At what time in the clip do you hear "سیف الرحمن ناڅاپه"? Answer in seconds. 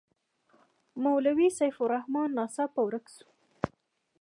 1.57-2.79